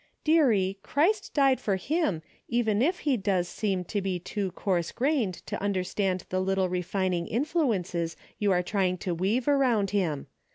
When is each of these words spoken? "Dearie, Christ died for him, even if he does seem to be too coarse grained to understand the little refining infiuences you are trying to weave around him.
"Dearie, 0.23 0.79
Christ 0.81 1.31
died 1.35 1.61
for 1.61 1.75
him, 1.75 2.23
even 2.47 2.81
if 2.81 3.01
he 3.01 3.17
does 3.17 3.47
seem 3.47 3.83
to 3.83 4.01
be 4.01 4.17
too 4.17 4.49
coarse 4.53 4.91
grained 4.91 5.35
to 5.45 5.61
understand 5.61 6.25
the 6.29 6.39
little 6.41 6.69
refining 6.69 7.27
infiuences 7.27 8.15
you 8.39 8.51
are 8.51 8.63
trying 8.63 8.97
to 8.97 9.13
weave 9.13 9.47
around 9.47 9.91
him. 9.91 10.25